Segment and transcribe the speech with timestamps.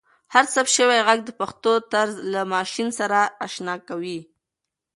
[0.33, 4.19] هر ثبت شوی ږغ د پښتو طرز له ماشین سره اشنا کوي.